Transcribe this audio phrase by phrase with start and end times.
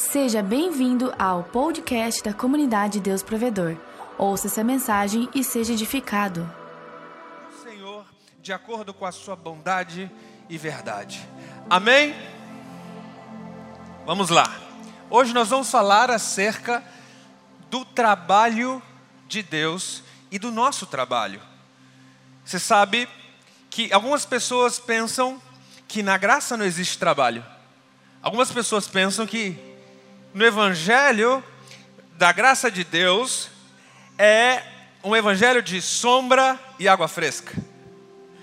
[0.00, 3.76] Seja bem-vindo ao podcast da comunidade Deus Provedor.
[4.16, 6.50] Ouça essa mensagem e seja edificado.
[7.62, 8.06] Senhor,
[8.42, 10.10] de acordo com a sua bondade
[10.48, 11.20] e verdade.
[11.68, 12.14] Amém?
[14.06, 14.50] Vamos lá.
[15.10, 16.82] Hoje nós vamos falar acerca
[17.68, 18.82] do trabalho
[19.28, 21.42] de Deus e do nosso trabalho.
[22.42, 23.06] Você sabe
[23.68, 25.40] que algumas pessoas pensam
[25.86, 27.44] que na graça não existe trabalho.
[28.22, 29.69] Algumas pessoas pensam que
[30.32, 31.42] no evangelho
[32.16, 33.48] da graça de Deus
[34.18, 34.62] é
[35.02, 37.52] um evangelho de sombra e água fresca.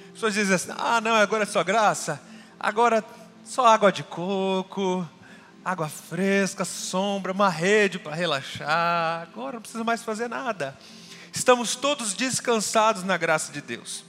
[0.08, 2.22] As pessoas dizem assim: ah, não, agora é só graça,
[2.60, 3.04] agora
[3.46, 5.08] só água de coco,
[5.64, 10.78] água fresca, sombra, uma rede para relaxar, agora não precisa mais fazer nada.
[11.32, 14.04] Estamos todos descansados na graça de Deus.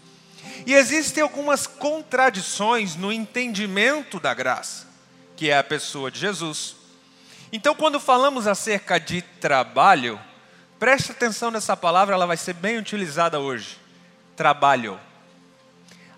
[0.67, 4.87] E existem algumas contradições no entendimento da graça,
[5.37, 6.78] que é a pessoa de Jesus.
[7.51, 10.21] Então, quando falamos acerca de trabalho,
[10.79, 13.79] preste atenção nessa palavra, ela vai ser bem utilizada hoje.
[14.37, 15.01] Trabalho.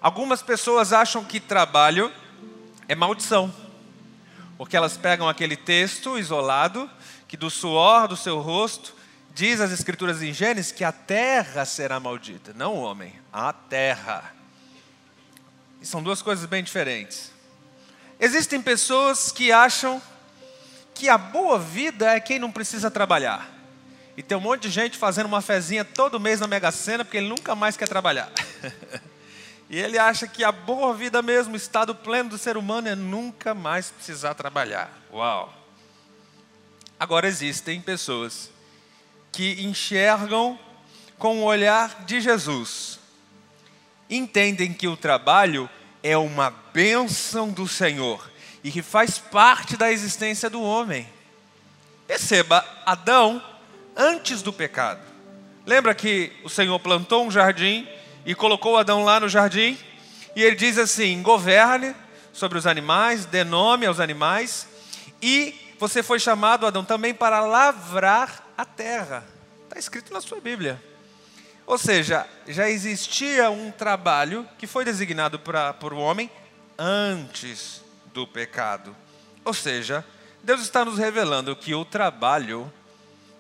[0.00, 2.12] Algumas pessoas acham que trabalho
[2.88, 3.54] é maldição,
[4.58, 6.90] porque elas pegam aquele texto isolado,
[7.28, 8.92] que do suor do seu rosto,
[9.32, 14.34] diz as Escrituras em Gênesis que a terra será maldita, não o homem, a terra.
[15.80, 17.30] E são duas coisas bem diferentes.
[18.18, 20.02] Existem pessoas que acham
[21.00, 23.50] que a boa vida é quem não precisa trabalhar.
[24.18, 27.16] E tem um monte de gente fazendo uma fezinha todo mês na Mega Sena porque
[27.16, 28.30] ele nunca mais quer trabalhar.
[29.70, 32.94] e ele acha que a boa vida mesmo, o estado pleno do ser humano é
[32.94, 34.92] nunca mais precisar trabalhar.
[35.10, 35.50] Uau!
[36.98, 38.50] Agora existem pessoas
[39.32, 40.58] que enxergam
[41.18, 43.00] com o olhar de Jesus.
[44.10, 45.66] Entendem que o trabalho
[46.02, 48.30] é uma bênção do Senhor
[48.62, 51.08] e que faz parte da existência do homem.
[52.06, 53.42] Perceba, Adão,
[53.96, 55.00] antes do pecado.
[55.66, 57.86] Lembra que o Senhor plantou um jardim
[58.26, 59.78] e colocou Adão lá no jardim?
[60.34, 61.94] E ele diz assim: governe
[62.32, 64.66] sobre os animais, dê nome aos animais,
[65.22, 69.24] e você foi chamado, Adão, também para lavrar a terra.
[69.64, 70.82] Está escrito na sua Bíblia.
[71.66, 76.28] Ou seja, já existia um trabalho que foi designado para, por o homem
[76.76, 77.82] antes
[78.12, 78.96] do pecado.
[79.44, 80.04] Ou seja,
[80.42, 82.72] Deus está nos revelando que o trabalho,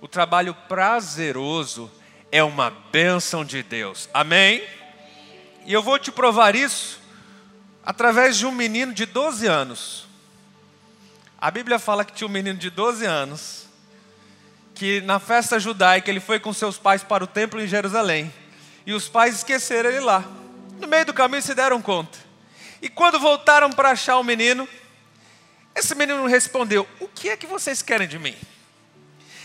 [0.00, 1.90] o trabalho prazeroso,
[2.32, 4.08] é uma bênção de Deus.
[4.12, 4.62] Amém?
[5.66, 7.00] E eu vou te provar isso
[7.84, 10.06] através de um menino de 12 anos.
[11.40, 13.66] A Bíblia fala que tinha um menino de 12 anos,
[14.74, 18.32] que na festa judaica ele foi com seus pais para o templo em Jerusalém,
[18.86, 20.24] e os pais esqueceram ele lá.
[20.78, 22.29] No meio do caminho se deram conta.
[22.82, 24.68] E quando voltaram para achar o menino,
[25.74, 28.36] esse menino respondeu: O que é que vocês querem de mim?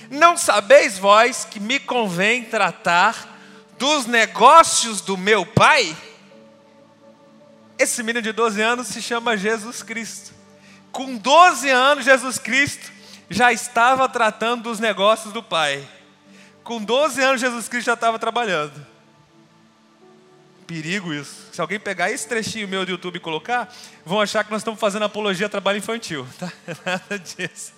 [0.09, 3.37] Não sabeis vós que me convém tratar
[3.77, 5.95] dos negócios do meu pai?
[7.77, 10.33] Esse menino de 12 anos se chama Jesus Cristo.
[10.91, 12.91] Com 12 anos, Jesus Cristo
[13.29, 15.85] já estava tratando dos negócios do pai.
[16.63, 18.85] Com 12 anos, Jesus Cristo já estava trabalhando.
[20.65, 21.44] Perigo isso.
[21.55, 23.73] Se alguém pegar esse trechinho meu do YouTube e colocar,
[24.05, 26.27] vão achar que nós estamos fazendo apologia a trabalho infantil.
[26.37, 26.51] Tá?
[26.85, 27.71] Nada disso.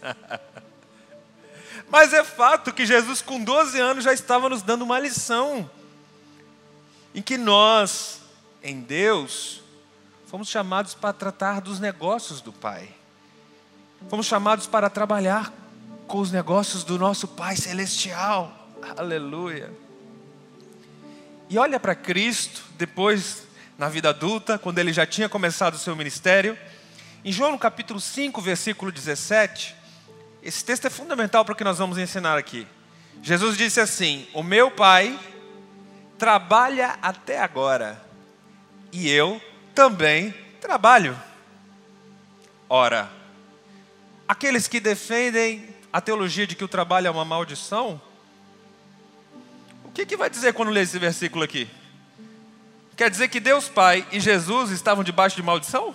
[1.87, 5.69] Mas é fato que Jesus, com 12 anos, já estava nos dando uma lição.
[7.13, 8.19] Em que nós,
[8.63, 9.61] em Deus,
[10.25, 12.89] fomos chamados para tratar dos negócios do Pai.
[14.09, 15.53] Fomos chamados para trabalhar
[16.07, 18.51] com os negócios do nosso Pai Celestial.
[18.97, 19.71] Aleluia.
[21.47, 23.46] E olha para Cristo, depois,
[23.77, 26.57] na vida adulta, quando ele já tinha começado o seu ministério.
[27.23, 29.75] Em João no capítulo 5, versículo 17,
[30.41, 32.67] esse texto é fundamental para o que nós vamos ensinar aqui.
[33.21, 35.19] Jesus disse assim: O meu Pai
[36.17, 38.01] trabalha até agora,
[38.91, 39.41] e eu
[39.75, 41.19] também trabalho.
[42.69, 43.09] Ora,
[44.27, 48.01] aqueles que defendem a teologia de que o trabalho é uma maldição,
[49.97, 51.67] que, que vai dizer quando lê esse versículo aqui?
[52.97, 55.93] Quer dizer que Deus Pai e Jesus estavam debaixo de maldição?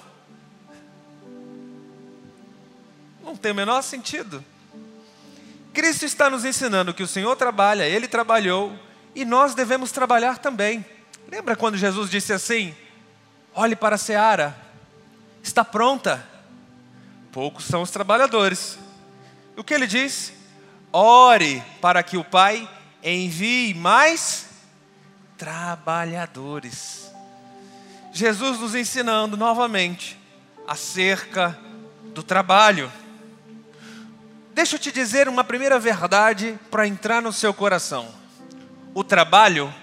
[3.25, 4.43] Não tem o menor sentido.
[5.75, 8.79] Cristo está nos ensinando que o Senhor trabalha, Ele trabalhou
[9.17, 10.87] e nós devemos trabalhar também.
[11.29, 12.73] Lembra quando Jesus disse assim:
[13.53, 14.57] Olhe para a seara,
[15.43, 16.25] está pronta,
[17.33, 18.79] poucos são os trabalhadores.
[19.57, 20.33] O que ele diz?
[20.93, 22.69] Ore para que o Pai
[23.03, 24.52] envie mais
[25.43, 27.11] trabalhadores.
[28.13, 30.17] Jesus nos ensinando novamente
[30.69, 31.59] acerca
[32.15, 32.93] do trabalho.
[34.55, 38.09] Deixa eu te dizer uma primeira verdade para entrar no seu coração.
[38.95, 39.75] O trabalho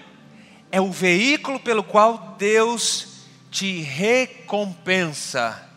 [0.72, 5.68] é o veículo pelo qual Deus te recompensa.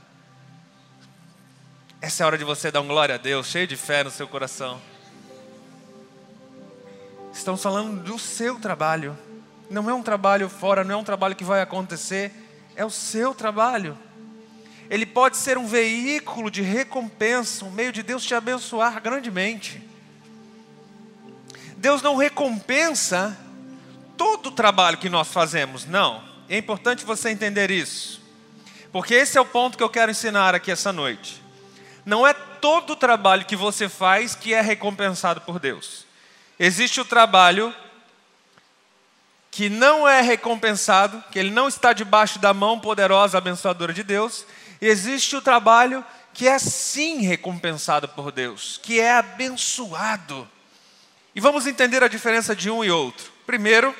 [2.00, 4.12] Essa é a hora de você dar um glória a Deus, cheio de fé no
[4.12, 4.80] seu coração.
[7.34, 9.18] Estamos falando do seu trabalho.
[9.74, 12.32] Não é um trabalho fora, não é um trabalho que vai acontecer,
[12.76, 13.98] é o seu trabalho.
[14.88, 19.82] Ele pode ser um veículo de recompensa, um meio de Deus te abençoar grandemente.
[21.76, 23.36] Deus não recompensa
[24.16, 26.24] todo o trabalho que nós fazemos, não.
[26.48, 28.22] É importante você entender isso,
[28.92, 31.42] porque esse é o ponto que eu quero ensinar aqui essa noite.
[32.06, 36.06] Não é todo o trabalho que você faz que é recompensado por Deus.
[36.60, 37.74] Existe o trabalho
[39.54, 44.48] que não é recompensado, que ele não está debaixo da mão poderosa, abençoadora de Deus,
[44.82, 46.04] existe o trabalho
[46.34, 50.50] que é sim recompensado por Deus, que é abençoado.
[51.36, 53.32] E vamos entender a diferença de um e outro.
[53.46, 53.96] Primeiro,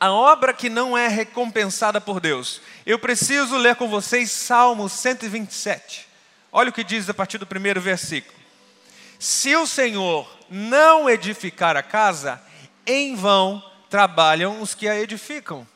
[0.00, 2.62] a obra que não é recompensada por Deus.
[2.86, 6.08] Eu preciso ler com vocês Salmo 127.
[6.50, 8.38] Olha o que diz a partir do primeiro versículo.
[9.18, 12.40] Se o Senhor não edificar a casa,
[12.86, 15.66] em vão trabalham os que a edificam.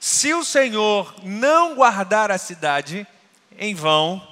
[0.00, 3.06] Se o Senhor não guardar a cidade,
[3.58, 4.26] em vão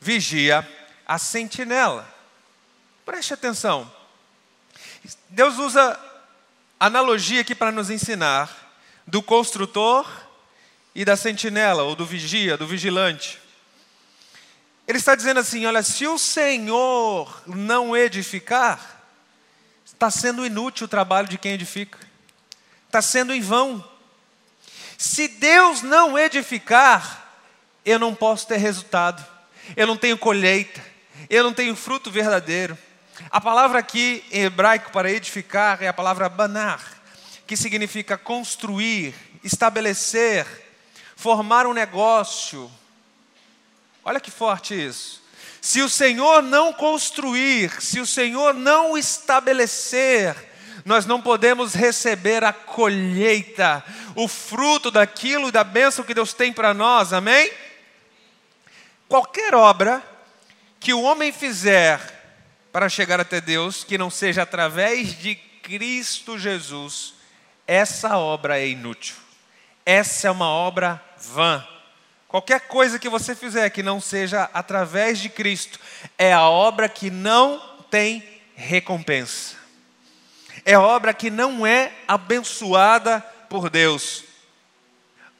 [0.00, 0.66] vigia
[1.06, 2.06] a sentinela.
[3.04, 3.90] Preste atenção.
[5.28, 5.98] Deus usa
[6.78, 8.50] analogia aqui para nos ensinar
[9.06, 10.06] do construtor
[10.94, 13.40] e da sentinela, ou do vigia, do vigilante.
[14.88, 19.02] Ele está dizendo assim: olha, se o Senhor não edificar,
[19.84, 21.98] está sendo inútil o trabalho de quem edifica,
[22.96, 23.84] está sendo em vão.
[24.96, 27.30] Se Deus não edificar,
[27.84, 29.24] eu não posso ter resultado,
[29.76, 30.82] eu não tenho colheita,
[31.28, 32.76] eu não tenho fruto verdadeiro.
[33.30, 37.02] A palavra aqui em hebraico para edificar é a palavra banar,
[37.46, 39.14] que significa construir,
[39.44, 40.46] estabelecer,
[41.14, 42.70] formar um negócio,
[44.08, 45.20] Olha que forte isso.
[45.60, 50.36] Se o Senhor não construir, se o Senhor não estabelecer,
[50.86, 53.84] nós não podemos receber a colheita,
[54.14, 57.50] o fruto daquilo, da bênção que Deus tem para nós, amém?
[59.08, 60.00] Qualquer obra
[60.78, 62.00] que o homem fizer
[62.70, 67.14] para chegar até Deus, que não seja através de Cristo Jesus,
[67.66, 69.16] essa obra é inútil.
[69.84, 71.66] Essa é uma obra vã.
[72.28, 75.80] Qualquer coisa que você fizer que não seja através de Cristo,
[76.16, 77.60] é a obra que não
[77.90, 78.22] tem
[78.54, 79.65] recompensa.
[80.68, 84.24] É obra que não é abençoada por Deus.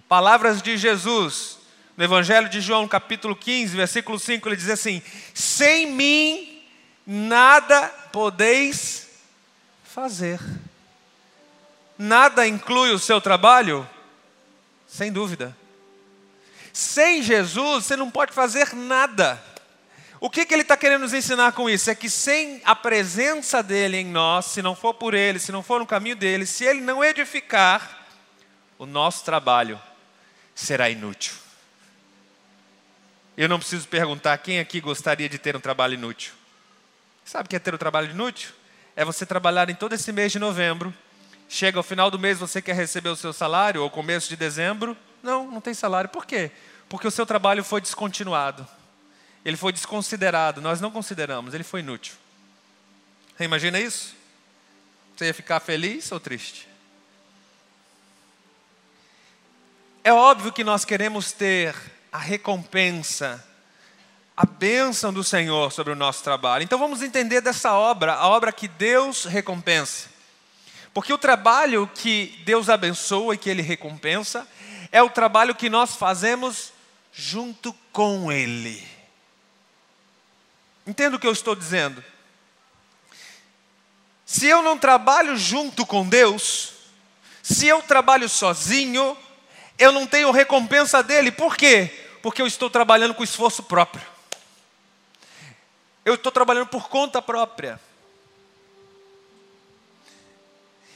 [0.09, 1.59] Palavras de Jesus,
[1.97, 5.03] no Evangelho de João, capítulo 15, versículo 5, ele diz assim:
[5.35, 6.63] Sem mim
[7.05, 9.09] nada podeis
[9.83, 10.39] fazer.
[11.99, 13.89] Nada inclui o seu trabalho?
[14.87, 15.57] Sem dúvida.
[16.73, 19.43] Sem Jesus, você não pode fazer nada.
[20.19, 21.91] O que, que ele está querendo nos ensinar com isso?
[21.91, 25.63] É que sem a presença dele em nós, se não for por ele, se não
[25.63, 28.07] for no caminho dele, se ele não edificar,
[28.79, 29.81] o nosso trabalho
[30.55, 31.35] será inútil.
[33.37, 36.33] Eu não preciso perguntar quem aqui gostaria de ter um trabalho inútil.
[37.23, 38.51] Sabe o que é ter um trabalho inútil?
[38.95, 40.95] É você trabalhar em todo esse mês de novembro,
[41.47, 44.97] chega ao final do mês você quer receber o seu salário, ou começo de dezembro,
[45.23, 46.09] não, não tem salário.
[46.09, 46.51] Por quê?
[46.89, 48.67] Porque o seu trabalho foi descontinuado.
[49.47, 50.61] Ele foi desconsiderado.
[50.61, 52.17] Nós não consideramos, ele foi inútil.
[53.37, 54.13] Você imagina isso?
[55.15, 56.67] Você ia ficar feliz ou triste?
[60.03, 61.77] É óbvio que nós queremos ter
[62.11, 63.45] a recompensa,
[64.37, 66.65] a bênção do Senhor sobre o nosso trabalho.
[66.65, 70.09] Então vamos entender dessa obra, a obra que Deus recompensa.
[70.93, 74.45] Porque o trabalho que Deus abençoa e que Ele recompensa
[74.91, 76.73] é o trabalho que nós fazemos
[77.13, 78.96] junto com Ele.
[80.87, 82.03] Entenda o que eu estou dizendo?
[84.25, 86.73] Se eu não trabalho junto com Deus,
[87.43, 89.17] se eu trabalho sozinho,
[89.79, 91.31] eu não tenho recompensa dele.
[91.31, 91.91] Por quê?
[92.23, 94.05] Porque eu estou trabalhando com esforço próprio.
[96.05, 97.81] Eu estou trabalhando por conta própria.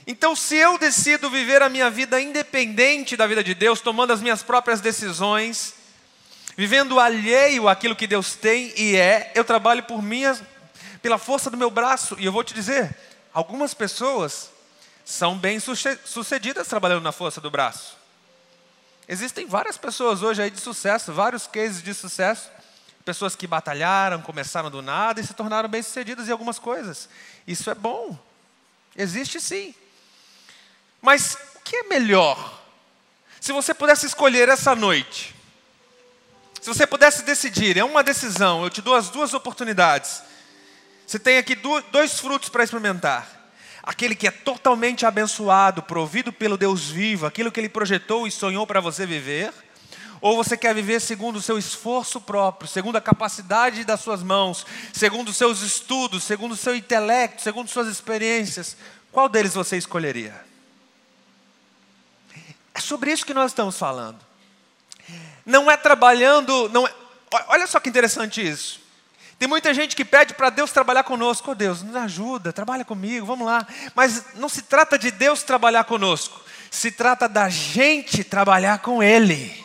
[0.07, 4.21] Então, se eu decido viver a minha vida independente da vida de Deus, tomando as
[4.21, 5.75] minhas próprias decisões,
[6.57, 10.43] vivendo alheio àquilo que Deus tem e é, eu trabalho por minhas,
[11.03, 12.17] pela força do meu braço.
[12.19, 12.97] E eu vou te dizer,
[13.33, 14.51] algumas pessoas
[15.05, 15.59] são bem
[16.05, 17.97] sucedidas trabalhando na força do braço.
[19.09, 22.51] Existem várias pessoas hoje aí de sucesso, vários cases de sucesso,
[23.05, 27.09] Pessoas que batalharam, começaram do nada e se tornaram bem-sucedidas em algumas coisas.
[27.47, 28.19] Isso é bom.
[28.95, 29.75] Existe sim.
[31.01, 32.61] Mas o que é melhor?
[33.41, 35.35] Se você pudesse escolher essa noite,
[36.61, 40.23] se você pudesse decidir, é uma decisão, eu te dou as duas oportunidades.
[41.07, 41.57] Você tem aqui
[41.91, 43.29] dois frutos para experimentar.
[43.83, 48.67] Aquele que é totalmente abençoado, provido pelo Deus vivo, aquilo que Ele projetou e sonhou
[48.67, 49.53] para você viver
[50.21, 54.67] ou você quer viver segundo o seu esforço próprio, segundo a capacidade das suas mãos,
[54.93, 58.77] segundo os seus estudos, segundo o seu intelecto, segundo suas experiências?
[59.11, 60.45] Qual deles você escolheria?
[62.75, 64.30] É sobre isso que nós estamos falando.
[65.51, 66.95] Não é trabalhando, não é,
[67.49, 68.81] olha só que interessante isso.
[69.37, 71.51] Tem muita gente que pede para Deus trabalhar conosco.
[71.51, 73.67] Oh Deus, nos ajuda, trabalha comigo, vamos lá.
[73.95, 76.41] Mas não se trata de Deus trabalhar conosco,
[76.71, 79.65] se trata da gente trabalhar com Ele.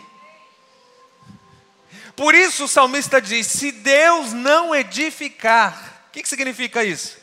[2.16, 7.18] Por isso o salmista diz: se Deus não edificar, o que, que significa isso?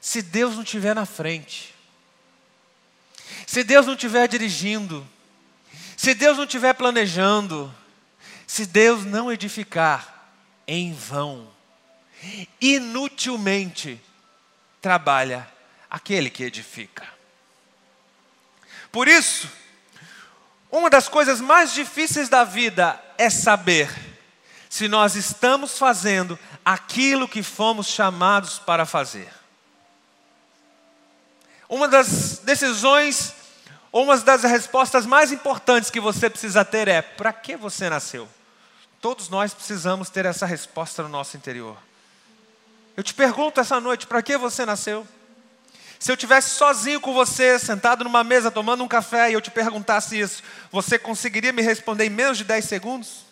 [0.00, 1.72] Se Deus não estiver na frente,
[3.46, 5.06] se Deus não estiver dirigindo,
[5.96, 7.72] se Deus não estiver planejando,
[8.48, 10.32] se Deus não edificar,
[10.66, 11.46] em vão,
[12.58, 14.00] inutilmente
[14.80, 15.46] trabalha
[15.90, 17.06] aquele que edifica.
[18.90, 19.50] Por isso,
[20.72, 23.94] uma das coisas mais difíceis da vida é saber
[24.70, 29.28] se nós estamos fazendo aquilo que fomos chamados para fazer.
[31.68, 33.34] Uma das decisões,
[33.92, 38.26] uma das respostas mais importantes que você precisa ter é: para que você nasceu?
[39.00, 41.76] Todos nós precisamos ter essa resposta no nosso interior.
[42.96, 45.06] Eu te pergunto essa noite: para que você nasceu?
[45.98, 49.50] Se eu tivesse sozinho com você, sentado numa mesa tomando um café e eu te
[49.50, 53.24] perguntasse isso, você conseguiria me responder em menos de 10 segundos?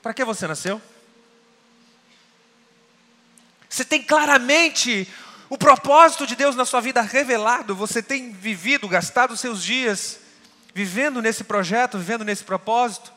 [0.00, 0.80] Para que você nasceu?
[3.68, 5.08] Você tem claramente
[5.48, 10.20] o propósito de Deus na sua vida revelado, você tem vivido, gastado seus dias
[10.74, 13.12] vivendo nesse projeto, vivendo nesse propósito.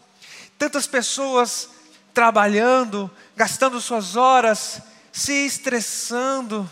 [0.57, 1.69] Tantas pessoas
[2.13, 4.81] trabalhando, gastando suas horas,
[5.11, 6.69] se estressando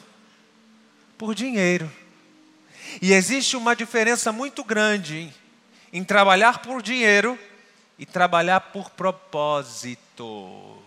[1.18, 1.92] por dinheiro.
[3.02, 5.34] E existe uma diferença muito grande
[5.92, 7.38] em trabalhar por dinheiro
[7.98, 10.82] e trabalhar por propósito.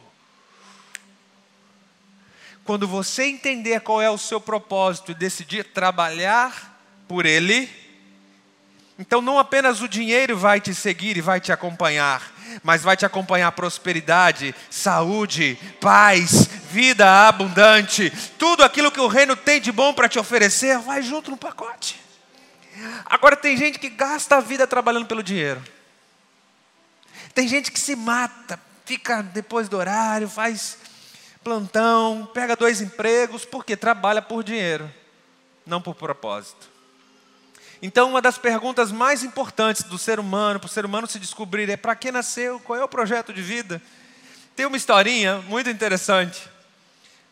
[2.64, 7.70] Quando você entender qual é o seu propósito e decidir trabalhar por ele,
[8.98, 12.20] então não apenas o dinheiro vai te seguir e vai te acompanhar,
[12.62, 19.60] mas vai te acompanhar prosperidade, saúde, paz, vida abundante, tudo aquilo que o reino tem
[19.60, 22.00] de bom para te oferecer, vai junto no pacote.
[23.06, 25.62] Agora tem gente que gasta a vida trabalhando pelo dinheiro.
[27.34, 30.78] Tem gente que se mata, fica depois do horário, faz
[31.42, 34.92] plantão, pega dois empregos, porque trabalha por dinheiro,
[35.64, 36.75] não por propósito.
[37.82, 41.68] Então, uma das perguntas mais importantes do ser humano, para o ser humano se descobrir,
[41.68, 43.82] é para que nasceu, qual é o projeto de vida.
[44.54, 46.48] Tem uma historinha muito interessante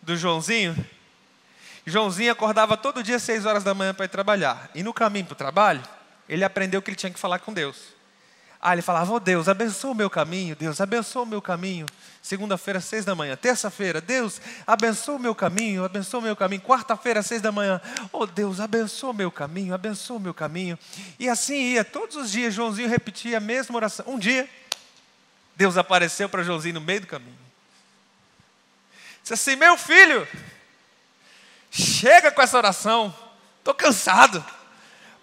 [0.02, 0.76] do Joãozinho.
[1.86, 4.70] Joãozinho acordava todo dia às seis horas da manhã para ir trabalhar.
[4.74, 5.82] E no caminho para o trabalho,
[6.28, 7.93] ele aprendeu que ele tinha que falar com Deus.
[8.66, 11.85] Ah, ele falava, oh Deus, abençoa o meu caminho, Deus, abençoa o meu caminho.
[12.23, 13.37] Segunda-feira, seis da manhã.
[13.37, 16.62] Terça-feira, Deus, abençoa o meu caminho, abençoa o meu caminho.
[16.62, 17.78] Quarta-feira, seis da manhã.
[18.11, 20.78] Oh Deus, abençoa o meu caminho, abençoa o meu caminho.
[21.18, 24.06] E assim ia, todos os dias, Joãozinho repetia a mesma oração.
[24.09, 24.49] Um dia,
[25.54, 27.37] Deus apareceu para Joãozinho no meio do caminho.
[29.21, 30.26] Disse assim: Meu filho,
[31.71, 33.14] chega com essa oração,
[33.59, 34.42] estou cansado.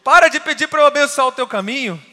[0.04, 2.11] Para de pedir para eu abençoar o teu caminho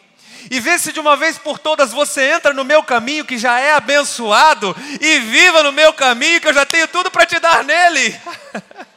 [0.50, 3.58] e vê se de uma vez por todas você entra no meu caminho que já
[3.60, 7.64] é abençoado e viva no meu caminho que eu já tenho tudo para te dar
[7.64, 8.18] nele.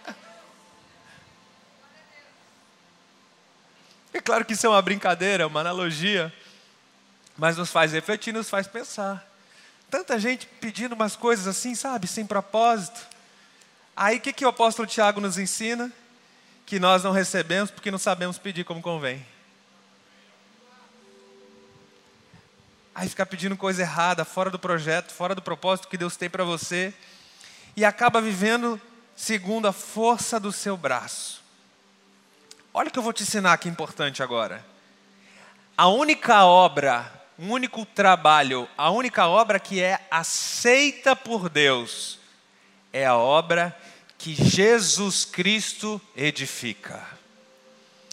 [4.13, 6.33] É claro que isso é uma brincadeira, uma analogia,
[7.37, 9.25] mas nos faz refletir, nos faz pensar.
[9.89, 12.99] Tanta gente pedindo umas coisas assim, sabe, sem propósito.
[13.95, 15.91] Aí o que, que o apóstolo Tiago nos ensina?
[16.65, 19.25] Que nós não recebemos porque não sabemos pedir como convém.
[22.93, 26.43] Aí ficar pedindo coisa errada, fora do projeto, fora do propósito que Deus tem para
[26.43, 26.93] você,
[27.75, 28.79] e acaba vivendo
[29.15, 31.41] segundo a força do seu braço.
[32.73, 34.65] Olha o que eu vou te ensinar que importante agora.
[35.77, 42.19] A única obra, o um único trabalho, a única obra que é aceita por Deus
[42.93, 43.75] é a obra
[44.17, 47.20] que Jesus Cristo edifica.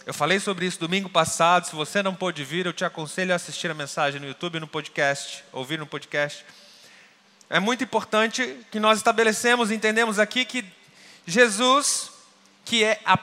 [0.09, 1.67] Eu falei sobre isso domingo passado.
[1.67, 4.67] Se você não pôde vir, eu te aconselho a assistir a mensagem no YouTube, no
[4.67, 6.43] podcast, ouvir no podcast.
[7.47, 10.65] é muito importante que nós estabelecemos, entendemos aqui que
[11.27, 12.09] Jesus,
[12.65, 13.19] que é a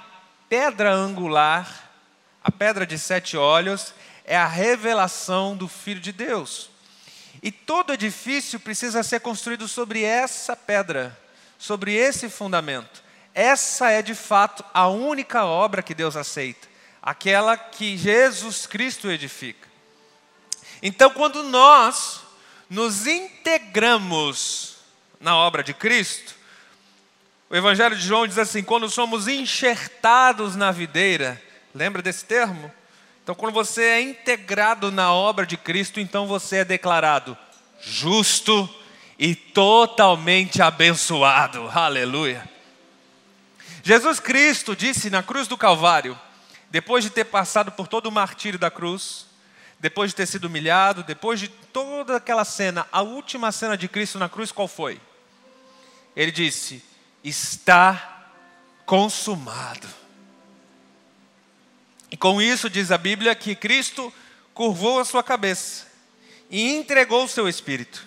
[0.48, 1.90] pedra angular,
[2.40, 3.92] a pedra de sete olhos,
[4.24, 6.70] é a revelação do Filho de Deus.
[7.42, 11.18] E todo edifício precisa ser construído sobre essa pedra,
[11.58, 13.02] sobre esse fundamento.
[13.34, 16.75] Essa é de fato a única obra que Deus aceita,
[17.06, 19.68] aquela que Jesus Cristo edifica.
[20.82, 22.20] Então, quando nós
[22.68, 24.78] nos integramos
[25.20, 26.34] na obra de Cristo,
[27.48, 31.40] o Evangelho de João diz assim: quando somos enxertados na videira,
[31.72, 32.72] lembra desse termo?
[33.22, 37.38] Então, quando você é integrado na obra de Cristo, então você é declarado
[37.80, 38.68] justo
[39.16, 41.70] e totalmente abençoado.
[41.72, 42.48] Aleluia.
[43.84, 46.18] Jesus Cristo disse na cruz do Calvário,
[46.76, 49.24] depois de ter passado por todo o martírio da cruz,
[49.80, 54.18] depois de ter sido humilhado, depois de toda aquela cena, a última cena de Cristo
[54.18, 55.00] na cruz, qual foi?
[56.14, 56.84] Ele disse:
[57.24, 58.28] Está
[58.84, 59.88] consumado.
[62.10, 64.12] E com isso diz a Bíblia que Cristo
[64.52, 65.86] curvou a sua cabeça
[66.50, 68.04] e entregou o seu espírito.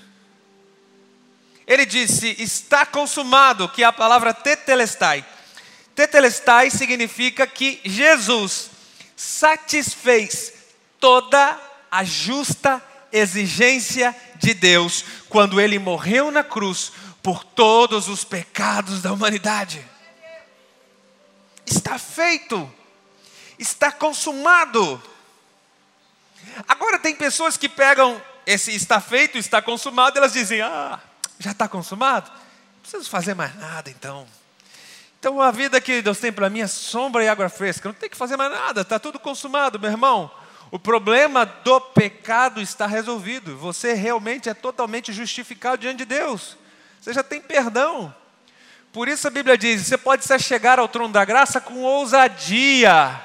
[1.65, 5.25] Ele disse: Está consumado, que é a palavra tetelestai.
[5.99, 8.69] Tetelestai significa que Jesus
[9.17, 10.53] satisfez
[10.97, 11.59] toda
[11.91, 19.11] a justa exigência de Deus quando ele morreu na cruz por todos os pecados da
[19.11, 19.85] humanidade.
[21.65, 22.73] Está feito
[23.57, 25.03] está consumado.
[26.65, 30.97] Agora tem pessoas que pegam esse está feito, está consumado, elas dizem: "Ah,
[31.37, 32.31] já está consumado?
[32.31, 34.38] Não preciso fazer mais nada então".
[35.19, 37.89] Então a vida que Deus tem para mim é sombra e água fresca.
[37.89, 40.31] Não tem que fazer mais nada, está tudo consumado, meu irmão.
[40.71, 43.57] O problema do pecado está resolvido.
[43.57, 46.57] Você realmente é totalmente justificado diante de Deus.
[47.01, 48.13] Você já tem perdão.
[48.93, 53.19] Por isso a Bíblia diz: você pode se chegar ao trono da graça com ousadia.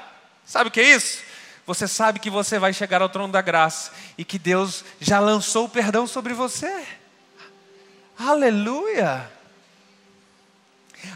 [0.44, 1.22] Sabe o que é isso?
[1.66, 5.66] Você sabe que você vai chegar ao trono da graça e que Deus já lançou
[5.66, 6.84] o perdão sobre você.
[8.18, 9.33] Aleluia!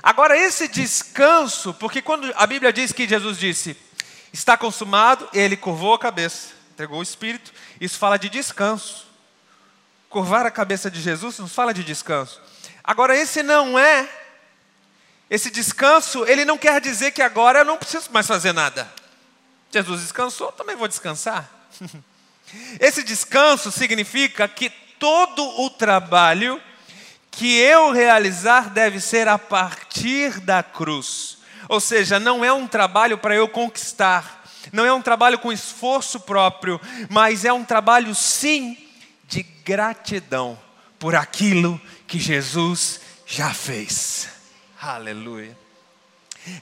[0.03, 3.77] Agora, esse descanso, porque quando a Bíblia diz que Jesus disse,
[4.33, 9.07] está consumado, ele curvou a cabeça, entregou o espírito, isso fala de descanso.
[10.09, 12.40] Curvar a cabeça de Jesus nos fala de descanso.
[12.83, 14.09] Agora, esse não é,
[15.29, 18.90] esse descanso, ele não quer dizer que agora eu não preciso mais fazer nada.
[19.70, 21.48] Jesus descansou, também vou descansar.
[22.81, 26.61] Esse descanso significa que todo o trabalho
[27.31, 31.38] que eu realizar deve ser a partir da cruz.
[31.69, 36.21] Ou seja, não é um trabalho para eu conquistar, não é um trabalho com esforço
[36.21, 38.77] próprio, mas é um trabalho sim
[39.27, 40.59] de gratidão
[40.99, 44.29] por aquilo que Jesus já fez.
[44.81, 45.57] Aleluia.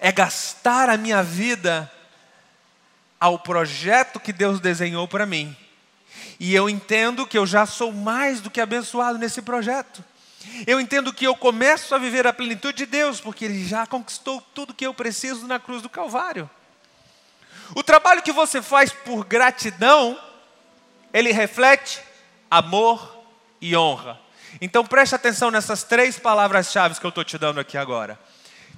[0.00, 1.90] É gastar a minha vida
[3.20, 5.56] ao projeto que Deus desenhou para mim.
[6.38, 10.04] E eu entendo que eu já sou mais do que abençoado nesse projeto.
[10.66, 14.40] Eu entendo que eu começo a viver a plenitude de Deus, porque Ele já conquistou
[14.54, 16.48] tudo que eu preciso na cruz do Calvário.
[17.74, 20.18] O trabalho que você faz por gratidão,
[21.12, 22.00] ele reflete
[22.50, 23.24] amor
[23.60, 24.20] e honra.
[24.60, 28.18] Então preste atenção nessas três palavras-chave que eu estou te dando aqui agora.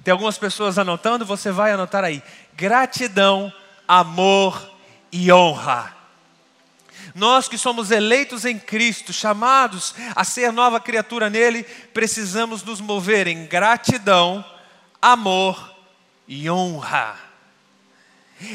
[0.03, 2.23] Tem algumas pessoas anotando, você vai anotar aí.
[2.53, 3.53] Gratidão,
[3.87, 4.71] amor
[5.11, 5.95] e honra.
[7.15, 13.27] Nós que somos eleitos em Cristo, chamados a ser nova criatura nele, precisamos nos mover
[13.27, 14.45] em gratidão,
[15.01, 15.75] amor
[16.27, 17.17] e honra.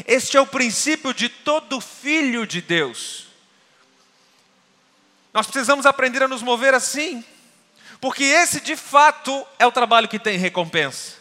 [0.07, 3.27] Este é o princípio de todo filho de Deus.
[5.33, 7.25] Nós precisamos aprender a nos mover assim,
[8.01, 11.17] porque esse de fato é o trabalho que tem recompensa.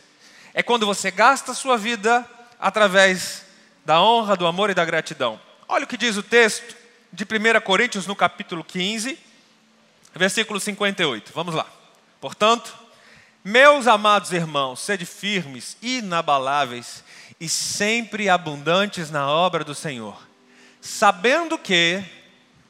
[0.54, 3.44] É quando você gasta a sua vida através
[3.84, 5.42] da honra, do amor e da gratidão.
[5.68, 6.83] Olha o que diz o texto
[7.14, 9.20] de 1 Coríntios, no capítulo 15,
[10.16, 11.32] versículo 58.
[11.32, 11.68] Vamos lá.
[12.20, 12.76] Portanto,
[13.44, 17.04] meus amados irmãos, sede firmes, inabaláveis
[17.40, 20.20] e sempre abundantes na obra do Senhor,
[20.82, 22.04] sabendo que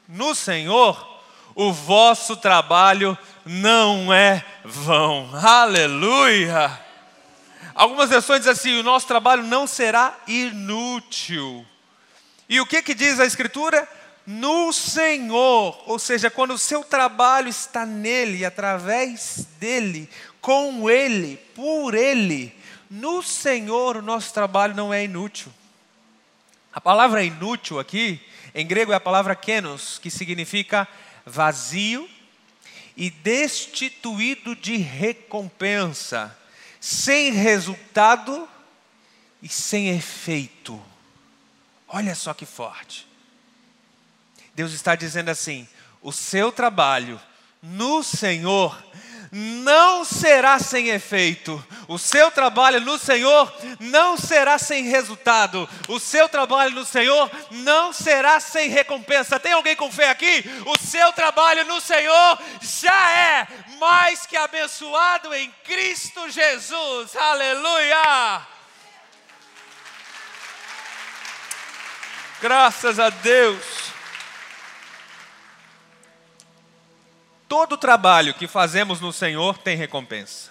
[0.06, 1.22] no Senhor
[1.54, 5.30] o vosso trabalho não é vão.
[5.34, 6.78] Aleluia!
[7.74, 11.64] Algumas versões dizem assim: o nosso trabalho não será inútil.
[12.46, 13.88] E o que, que diz a Escritura?
[14.26, 20.08] No Senhor, ou seja, quando o seu trabalho está nele, através dele,
[20.40, 22.54] com ele, por ele,
[22.90, 25.52] no Senhor o nosso trabalho não é inútil.
[26.72, 28.20] A palavra inútil aqui,
[28.54, 30.88] em grego, é a palavra kenos, que significa
[31.26, 32.08] vazio
[32.96, 36.36] e destituído de recompensa,
[36.80, 38.48] sem resultado
[39.42, 40.80] e sem efeito.
[41.88, 43.06] Olha só que forte.
[44.54, 45.68] Deus está dizendo assim:
[46.00, 47.20] o seu trabalho
[47.62, 48.76] no Senhor
[49.32, 56.28] não será sem efeito, o seu trabalho no Senhor não será sem resultado, o seu
[56.28, 59.40] trabalho no Senhor não será sem recompensa.
[59.40, 60.44] Tem alguém com fé aqui?
[60.66, 63.48] O seu trabalho no Senhor já é
[63.80, 68.46] mais que abençoado em Cristo Jesus, aleluia!
[72.40, 73.73] Graças a Deus.
[77.54, 80.50] Todo trabalho que fazemos no Senhor tem recompensa.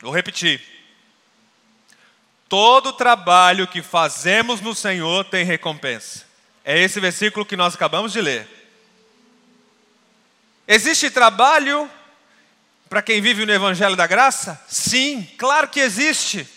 [0.00, 0.62] Vou repetir.
[2.48, 6.24] Todo trabalho que fazemos no Senhor tem recompensa.
[6.64, 8.48] É esse versículo que nós acabamos de ler.
[10.66, 11.90] Existe trabalho
[12.88, 14.64] para quem vive no Evangelho da Graça?
[14.66, 16.48] Sim, claro que existe.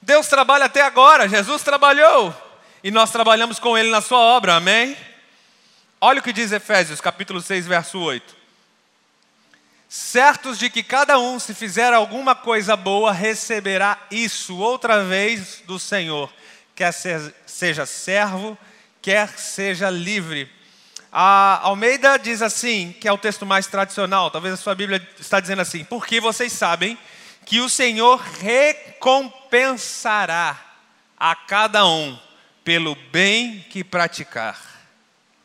[0.00, 2.34] Deus trabalha até agora, Jesus trabalhou,
[2.82, 4.96] e nós trabalhamos com Ele na Sua obra, amém?
[6.02, 8.34] Olha o que diz Efésios, capítulo 6, verso 8.
[9.86, 15.78] Certos de que cada um, se fizer alguma coisa boa, receberá isso outra vez do
[15.78, 16.32] Senhor,
[16.74, 18.56] quer seja servo,
[19.02, 20.50] quer seja livre.
[21.12, 25.38] A Almeida diz assim, que é o texto mais tradicional, talvez a sua Bíblia está
[25.38, 26.96] dizendo assim, porque vocês sabem
[27.44, 30.58] que o Senhor recompensará
[31.18, 32.18] a cada um
[32.64, 34.79] pelo bem que praticar.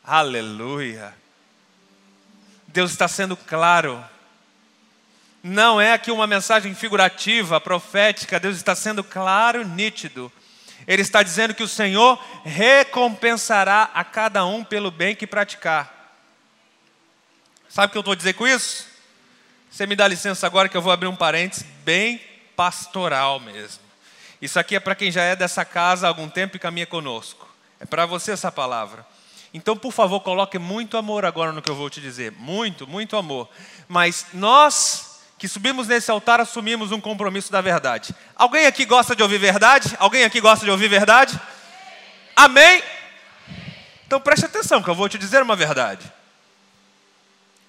[0.06, 1.12] Aleluia.
[2.68, 4.04] Deus está sendo claro.
[5.42, 10.30] Não é aqui uma mensagem figurativa, profética, Deus está sendo claro, nítido.
[10.86, 16.14] Ele está dizendo que o Senhor recompensará a cada um pelo bem que praticar.
[17.68, 18.86] Sabe o que eu estou a dizer com isso?
[19.68, 22.20] Você me dá licença agora que eu vou abrir um parênteses bem
[22.54, 23.82] pastoral mesmo.
[24.40, 27.48] Isso aqui é para quem já é dessa casa há algum tempo e caminha conosco.
[27.80, 29.15] É para você essa palavra.
[29.56, 32.30] Então, por favor, coloque muito amor agora no que eu vou te dizer.
[32.32, 33.48] Muito, muito amor.
[33.88, 38.14] Mas nós que subimos nesse altar assumimos um compromisso da verdade.
[38.34, 39.96] Alguém aqui gosta de ouvir verdade?
[39.98, 41.40] Alguém aqui gosta de ouvir verdade?
[42.36, 42.82] Amém?
[44.06, 46.12] Então preste atenção, que eu vou te dizer uma verdade.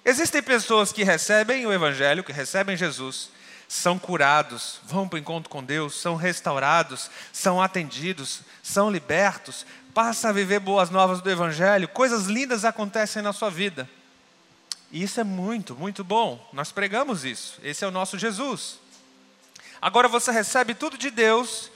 [0.04, 3.30] Existem pessoas que recebem o Evangelho, que recebem Jesus,
[3.66, 9.64] são curados, vão para o encontro com Deus, são restaurados, são atendidos, são libertos,
[9.98, 13.90] passa a viver boas novas do Evangelho, coisas lindas acontecem na sua vida.
[14.92, 16.48] E isso é muito, muito bom.
[16.52, 17.58] Nós pregamos isso.
[17.64, 18.78] Esse é o nosso Jesus.
[19.82, 21.68] Agora você recebe tudo de Deus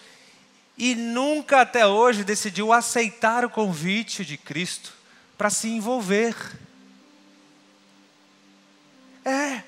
[0.78, 4.92] e nunca até hoje decidiu aceitar o convite de Cristo
[5.37, 6.37] para se envolver.
[9.24, 9.64] É,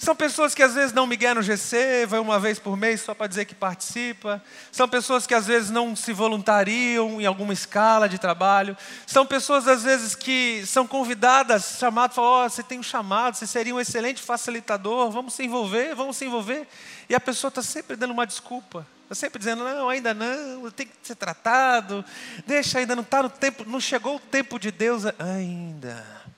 [0.00, 3.14] são pessoas que às vezes não miguel no GC, vai uma vez por mês só
[3.14, 4.42] para dizer que participa.
[4.72, 8.74] São pessoas que às vezes não se voluntariam em alguma escala de trabalho.
[9.06, 13.46] São pessoas às vezes que são convidadas, chamadas, falam, oh, você tem um chamado, você
[13.46, 16.66] seria um excelente facilitador, vamos se envolver, vamos se envolver.
[17.06, 18.86] E a pessoa está sempre dando uma desculpa.
[19.02, 22.02] Está sempre dizendo, não, ainda não, tem que ser tratado,
[22.46, 26.29] deixa, ainda não está no tempo, não chegou o tempo de Deus ainda.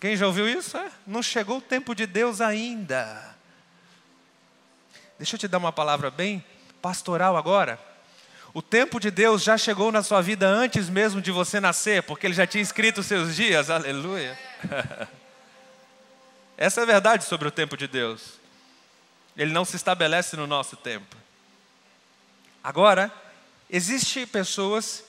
[0.00, 0.76] Quem já ouviu isso?
[0.76, 0.90] É?
[1.06, 3.34] Não chegou o tempo de Deus ainda.
[5.18, 6.44] Deixa eu te dar uma palavra bem
[6.82, 7.78] pastoral agora.
[8.52, 12.26] O tempo de Deus já chegou na sua vida antes mesmo de você nascer, porque
[12.26, 14.38] Ele já tinha escrito os seus dias, aleluia.
[16.56, 18.40] Essa é a verdade sobre o tempo de Deus.
[19.36, 21.16] Ele não se estabelece no nosso tempo.
[22.64, 23.12] Agora,
[23.68, 25.04] existem pessoas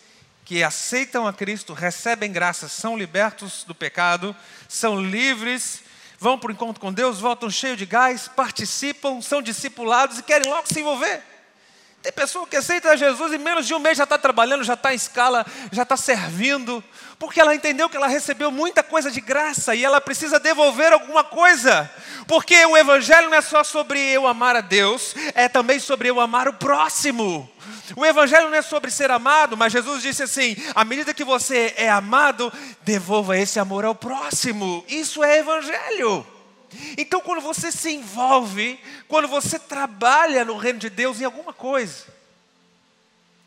[0.47, 4.33] que aceitam a Cristo, recebem graça, são libertos do pecado,
[4.69, 5.81] são livres,
[6.17, 10.49] vão para o encontro com Deus, voltam cheios de gás, participam, são discipulados e querem
[10.49, 11.21] logo se envolver.
[12.07, 14.93] Tem pessoa que aceita Jesus e menos de um mês já está trabalhando, já está
[14.93, 16.81] em escala, já está servindo,
[17.19, 21.21] porque ela entendeu que ela recebeu muita coisa de graça e ela precisa devolver alguma
[21.21, 21.91] coisa.
[22.25, 26.21] Porque o Evangelho não é só sobre eu amar a Deus, é também sobre eu
[26.21, 27.51] amar o próximo.
[27.93, 31.73] O Evangelho não é sobre ser amado, mas Jesus disse assim: à medida que você
[31.75, 34.81] é amado, devolva esse amor ao próximo.
[34.87, 36.25] Isso é Evangelho.
[36.97, 42.05] Então, quando você se envolve, quando você trabalha no reino de Deus em alguma coisa,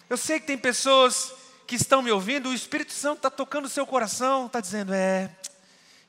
[0.09, 1.33] eu sei que tem pessoas
[1.66, 5.30] que estão me ouvindo, o Espírito Santo está tocando o seu coração, está dizendo: é,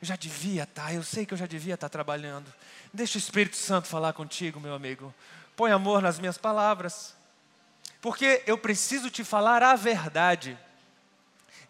[0.01, 2.51] eu já devia estar, tá, eu sei que eu já devia estar tá trabalhando.
[2.93, 5.13] Deixa o Espírito Santo falar contigo, meu amigo.
[5.55, 7.13] Põe amor nas minhas palavras.
[8.01, 10.57] Porque eu preciso te falar a verdade.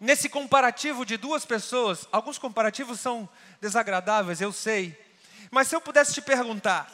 [0.00, 3.28] nesse comparativo de duas pessoas, alguns comparativos são
[3.60, 4.98] desagradáveis, eu sei,
[5.52, 6.90] mas se eu pudesse te perguntar,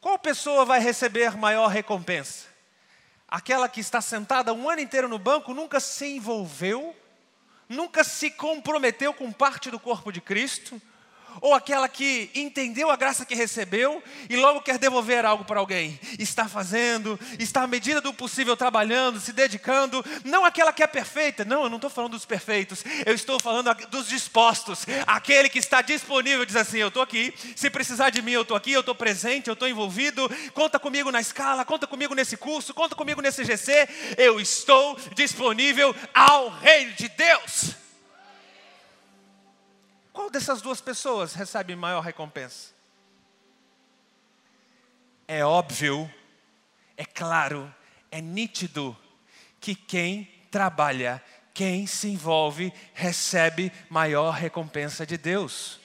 [0.00, 2.48] qual pessoa vai receber maior recompensa?
[3.28, 6.94] Aquela que está sentada um ano inteiro no banco, nunca se envolveu,
[7.68, 10.82] nunca se comprometeu com parte do corpo de Cristo,
[11.40, 15.98] ou aquela que entendeu a graça que recebeu e logo quer devolver algo para alguém.
[16.18, 20.04] Está fazendo, está à medida do possível trabalhando, se dedicando.
[20.24, 23.74] Não aquela que é perfeita, não, eu não estou falando dos perfeitos, eu estou falando
[23.88, 24.86] dos dispostos.
[25.06, 28.56] Aquele que está disponível, diz assim: Eu estou aqui, se precisar de mim, eu estou
[28.56, 30.30] aqui, eu estou presente, eu estou envolvido.
[30.52, 33.88] Conta comigo na escala, conta comigo nesse curso, conta comigo nesse GC.
[34.16, 37.83] Eu estou disponível ao reino de Deus.
[40.14, 42.72] Qual dessas duas pessoas recebe maior recompensa?
[45.26, 46.08] É óbvio,
[46.96, 47.74] é claro,
[48.12, 48.96] é nítido
[49.60, 51.20] que quem trabalha,
[51.52, 55.80] quem se envolve, recebe maior recompensa de Deus.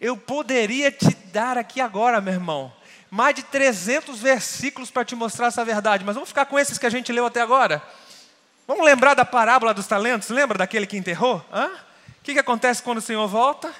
[0.00, 2.74] Eu poderia te dar aqui agora, meu irmão,
[3.08, 6.86] mais de 300 versículos para te mostrar essa verdade, mas vamos ficar com esses que
[6.86, 7.80] a gente leu até agora.
[8.66, 10.28] Vamos lembrar da parábola dos talentos?
[10.28, 11.44] Lembra daquele que enterrou?
[11.52, 11.70] Hã?
[12.22, 13.74] O que, que acontece quando o Senhor volta?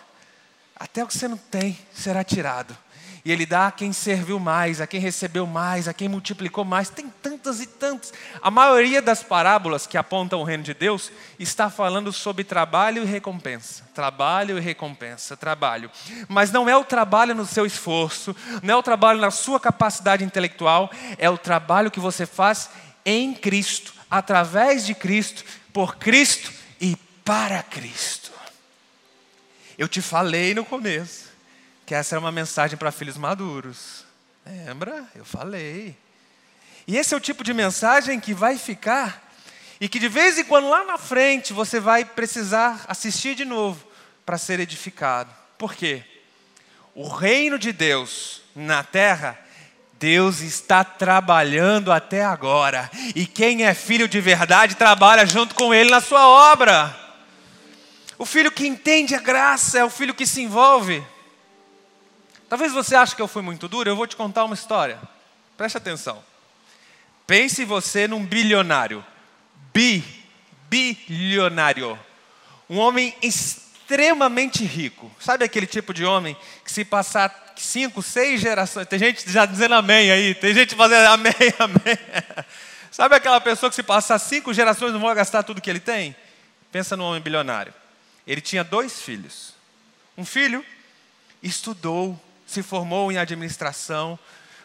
[0.74, 2.76] Até o que você não tem será tirado.
[3.24, 6.90] E Ele dá a quem serviu mais, a quem recebeu mais, a quem multiplicou mais.
[6.90, 8.12] Tem tantas e tantas.
[8.42, 13.06] A maioria das parábolas que apontam o reino de Deus está falando sobre trabalho e
[13.06, 13.84] recompensa.
[13.94, 15.88] Trabalho e recompensa, trabalho.
[16.26, 20.24] Mas não é o trabalho no seu esforço, não é o trabalho na sua capacidade
[20.24, 22.70] intelectual, é o trabalho que você faz
[23.04, 28.21] em Cristo, através de Cristo, por Cristo e para Cristo.
[29.82, 31.24] Eu te falei no começo
[31.84, 34.04] que essa era uma mensagem para filhos maduros.
[34.46, 35.04] Lembra?
[35.12, 35.96] Eu falei.
[36.86, 39.28] E esse é o tipo de mensagem que vai ficar
[39.80, 43.84] e que de vez em quando lá na frente você vai precisar assistir de novo
[44.24, 45.34] para ser edificado.
[45.58, 46.04] Por quê?
[46.94, 49.36] O reino de Deus na terra,
[49.94, 52.88] Deus está trabalhando até agora.
[53.16, 57.01] E quem é filho de verdade trabalha junto com Ele na sua obra.
[58.22, 61.04] O filho que entende a graça é o filho que se envolve.
[62.48, 64.96] Talvez você ache que eu fui muito duro, eu vou te contar uma história.
[65.56, 66.22] Preste atenção.
[67.26, 69.04] Pense você num bilionário.
[69.74, 70.04] Bi,
[70.70, 71.98] bilionário.
[72.70, 75.10] Um homem extremamente rico.
[75.18, 79.74] Sabe aquele tipo de homem que se passar cinco, seis gerações, tem gente já dizendo
[79.74, 81.98] amém aí, tem gente fazendo amém, amém.
[82.88, 86.14] Sabe aquela pessoa que se passar cinco gerações não vai gastar tudo que ele tem?
[86.70, 87.81] Pensa num homem bilionário.
[88.26, 89.54] Ele tinha dois filhos.
[90.16, 90.64] Um filho
[91.42, 94.18] estudou, se formou em administração,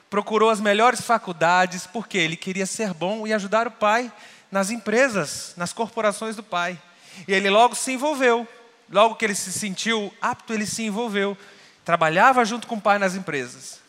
[0.09, 4.11] procurou as melhores faculdades, porque ele queria ser bom e ajudar o pai
[4.51, 6.79] nas empresas, nas corporações do pai.
[7.27, 8.47] E ele logo se envolveu.
[8.89, 11.37] Logo que ele se sentiu apto, ele se envolveu.
[11.83, 13.79] Trabalhava junto com o pai nas empresas.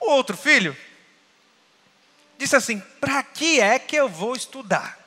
[0.00, 0.76] O outro filho
[2.38, 4.98] disse assim: Para que é que eu vou estudar?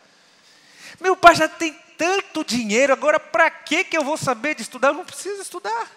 [1.01, 4.89] Meu pai já tem tanto dinheiro, agora para que que eu vou saber de estudar?
[4.89, 5.89] Eu não preciso estudar.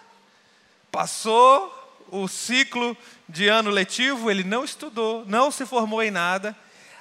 [0.91, 1.75] Passou
[2.11, 6.55] o ciclo de ano letivo, ele não estudou, não se formou em nada.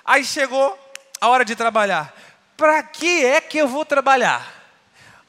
[0.05, 0.79] Aí chegou
[1.21, 2.15] a hora de trabalhar.
[2.57, 4.59] Para que é que eu vou trabalhar?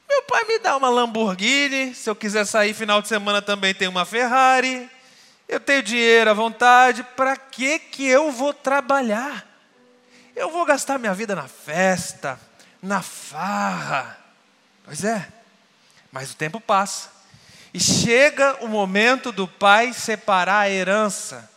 [0.08, 3.86] Meu pai me dá uma Lamborghini, se eu quiser sair final de semana também tem
[3.86, 4.90] uma Ferrari.
[5.48, 9.46] Eu tenho dinheiro à vontade, para que que eu vou trabalhar?
[10.34, 12.40] Eu vou gastar minha vida na festa,
[12.82, 14.18] na farra.
[14.84, 15.28] Pois é,
[16.10, 17.10] mas o tempo passa.
[17.72, 21.48] E chega o momento do pai separar a herança.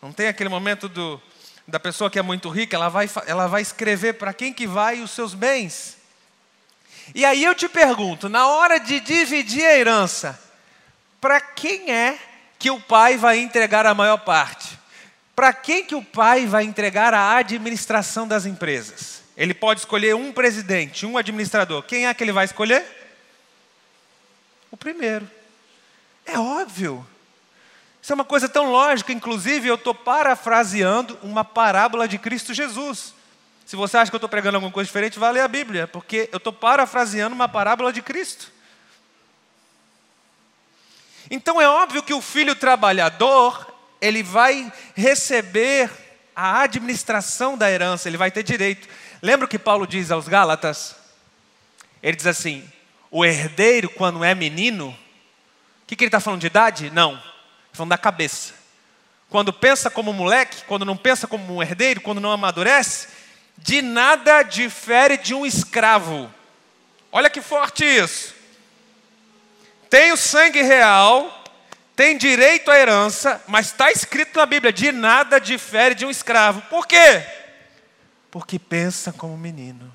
[0.00, 1.20] Não tem aquele momento do,
[1.66, 5.00] da pessoa que é muito rica, ela vai, ela vai escrever para quem que vai
[5.00, 5.98] os seus bens.
[7.14, 10.38] E aí eu te pergunto, na hora de dividir a herança,
[11.20, 12.18] para quem é
[12.58, 14.78] que o pai vai entregar a maior parte?
[15.34, 19.17] Para quem que o pai vai entregar a administração das empresas?
[19.38, 21.84] Ele pode escolher um presidente, um administrador.
[21.84, 22.84] Quem é que ele vai escolher?
[24.68, 25.30] O primeiro.
[26.26, 27.06] É óbvio.
[28.02, 33.14] Isso é uma coisa tão lógica, inclusive eu estou parafraseando uma parábola de Cristo Jesus.
[33.64, 36.28] Se você acha que eu estou pregando alguma coisa diferente, vá ler a Bíblia, porque
[36.32, 38.50] eu estou parafraseando uma parábola de Cristo.
[41.30, 45.90] Então é óbvio que o filho trabalhador, ele vai receber
[46.34, 48.88] a administração da herança, ele vai ter direito.
[49.20, 50.96] Lembra o que Paulo diz aos Gálatas?
[52.02, 52.68] Ele diz assim:
[53.10, 56.90] o herdeiro, quando é menino, o que, que ele está falando de idade?
[56.90, 57.24] Não, está
[57.74, 58.54] falando da cabeça.
[59.28, 63.08] Quando pensa como moleque, quando não pensa como um herdeiro, quando não amadurece,
[63.58, 66.32] de nada difere de um escravo.
[67.10, 68.34] Olha que forte isso.
[69.90, 71.44] Tem o sangue real,
[71.96, 76.62] tem direito à herança, mas está escrito na Bíblia: de nada difere de um escravo.
[76.70, 77.24] Por quê?
[78.30, 79.92] Porque pensa como menino.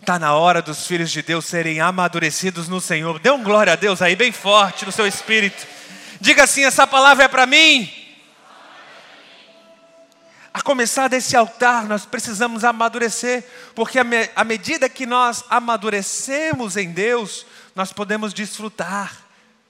[0.00, 3.18] Está na hora dos filhos de Deus serem amadurecidos no Senhor.
[3.18, 5.66] Dê um glória a Deus aí, bem forte no seu espírito.
[6.20, 7.92] Diga assim: essa palavra é para mim.
[10.54, 13.98] A começar desse altar, nós precisamos amadurecer, porque
[14.34, 19.14] à medida que nós amadurecemos em Deus, nós podemos desfrutar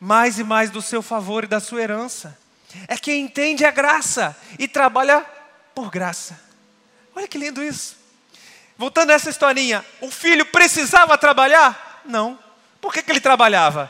[0.01, 2.39] mais e mais do seu favor e da sua herança.
[2.87, 5.27] É quem entende a graça e trabalha
[5.79, 6.37] por graça.
[7.15, 7.97] Olha que lindo isso.
[8.77, 12.03] Voltando a essa historinha, o filho precisava trabalhar?
[12.05, 12.37] Não.
[12.81, 13.89] Por que, que ele trabalhava?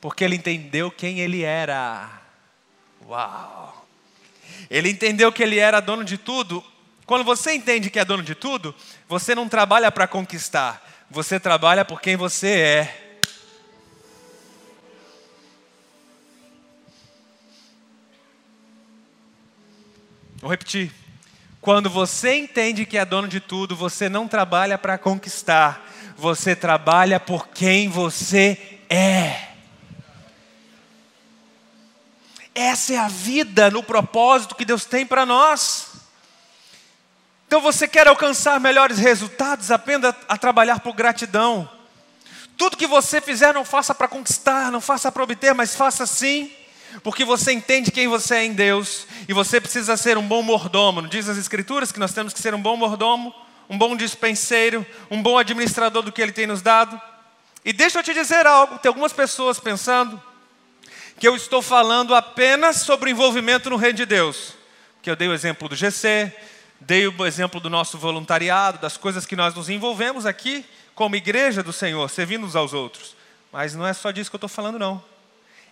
[0.00, 2.08] Porque ele entendeu quem ele era.
[3.08, 3.88] Uau!
[4.70, 6.62] Ele entendeu que ele era dono de tudo.
[7.04, 8.72] Quando você entende que é dono de tudo,
[9.08, 13.18] você não trabalha para conquistar, você trabalha por quem você é.
[20.36, 20.99] Vou repetir.
[21.60, 27.20] Quando você entende que é dono de tudo, você não trabalha para conquistar, você trabalha
[27.20, 29.48] por quem você é.
[32.54, 35.88] Essa é a vida no propósito que Deus tem para nós.
[37.46, 41.68] Então você quer alcançar melhores resultados, aprenda a trabalhar por gratidão.
[42.56, 46.50] Tudo que você fizer, não faça para conquistar, não faça para obter, mas faça sim
[47.02, 51.00] porque você entende quem você é em Deus e você precisa ser um bom mordomo.
[51.00, 53.34] Não diz as Escrituras que nós temos que ser um bom mordomo,
[53.68, 57.00] um bom dispenseiro, um bom administrador do que Ele tem nos dado?
[57.64, 60.20] E deixa eu te dizer algo: tem algumas pessoas pensando
[61.18, 64.54] que eu estou falando apenas sobre o envolvimento no reino de Deus.
[65.02, 66.32] Que eu dei o exemplo do GC,
[66.80, 71.62] dei o exemplo do nosso voluntariado, das coisas que nós nos envolvemos aqui como igreja
[71.62, 73.16] do Senhor, servindo uns aos outros.
[73.50, 75.02] Mas não é só disso que eu estou falando, não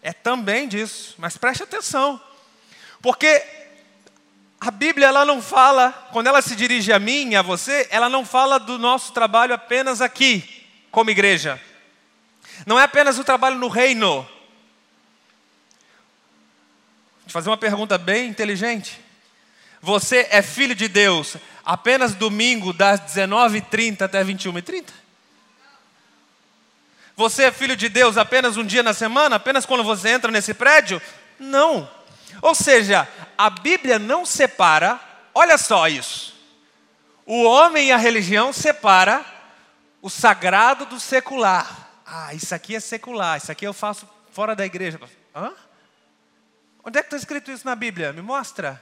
[0.02, 2.20] é também disso, mas preste atenção,
[3.02, 3.44] porque
[4.60, 8.08] a Bíblia ela não fala, quando ela se dirige a mim e a você, ela
[8.08, 11.60] não fala do nosso trabalho apenas aqui, como igreja.
[12.66, 14.22] Não é apenas o trabalho no reino.
[17.18, 18.98] Vou te fazer uma pergunta bem inteligente.
[19.80, 24.86] Você é filho de Deus apenas domingo das 19h30 até 21h30?
[27.18, 30.54] Você é filho de Deus apenas um dia na semana, apenas quando você entra nesse
[30.54, 31.02] prédio?
[31.36, 31.90] Não.
[32.40, 35.00] Ou seja, a Bíblia não separa,
[35.34, 36.32] olha só isso.
[37.26, 39.24] O homem e a religião separa
[40.00, 41.88] o sagrado do secular.
[42.06, 45.00] Ah, isso aqui é secular, isso aqui eu faço fora da igreja.
[45.34, 45.52] Hã?
[46.84, 48.12] Onde é que está escrito isso na Bíblia?
[48.12, 48.80] Me mostra.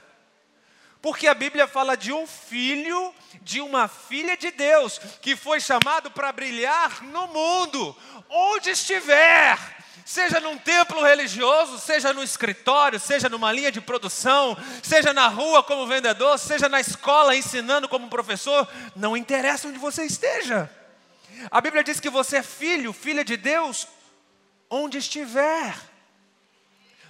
[1.01, 6.09] Porque a Bíblia fala de um filho, de uma filha de Deus, que foi chamado
[6.11, 7.95] para brilhar no mundo,
[8.29, 9.57] onde estiver,
[10.03, 15.61] seja num templo religioso, seja no escritório, seja numa linha de produção, seja na rua
[15.61, 20.69] como vendedor, seja na escola ensinando como professor, não interessa onde você esteja.
[21.51, 23.87] A Bíblia diz que você é filho, filha de Deus,
[24.69, 25.77] onde estiver.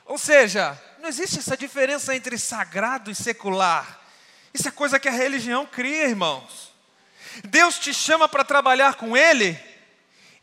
[0.05, 4.01] Ou seja, não existe essa diferença entre sagrado e secular.
[4.53, 6.73] Isso é coisa que a religião cria, irmãos.
[7.45, 9.57] Deus te chama para trabalhar com Ele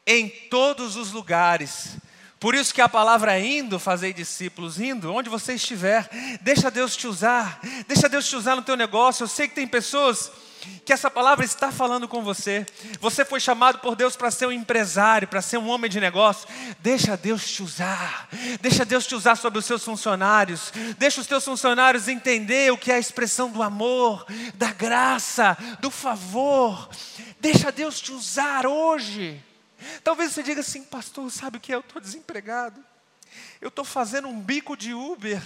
[0.07, 1.98] em todos os lugares.
[2.40, 6.09] Por isso que a palavra indo, fazer discípulos, indo, onde você estiver,
[6.40, 9.24] deixa Deus te usar, deixa Deus te usar no teu negócio.
[9.24, 10.33] Eu sei que tem pessoas
[10.85, 12.66] que essa palavra está falando com você.
[13.00, 16.48] Você foi chamado por Deus para ser um empresário, para ser um homem de negócio.
[16.81, 18.29] Deixa Deus te usar.
[18.61, 20.72] Deixa Deus te usar sobre os seus funcionários.
[20.98, 25.90] Deixa os teus funcionários entender o que é a expressão do amor, da graça, do
[25.90, 26.88] favor.
[27.40, 29.42] Deixa Deus te usar hoje.
[30.03, 31.77] Talvez você diga assim, pastor, sabe o que é?
[31.77, 32.83] Eu estou desempregado.
[33.61, 35.42] Eu estou fazendo um bico de Uber.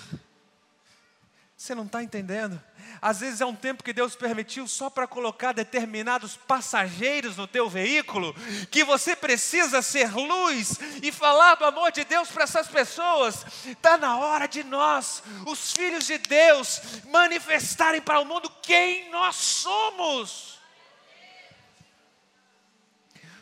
[1.57, 2.63] Você não está entendendo?
[3.01, 7.69] Às vezes é um tempo que Deus permitiu só para colocar determinados passageiros no teu
[7.69, 8.35] veículo,
[8.71, 13.45] que você precisa ser luz e falar do amor de Deus para essas pessoas.
[13.67, 16.81] Está na hora de nós, os filhos de Deus,
[17.11, 20.59] manifestarem para o mundo quem nós somos.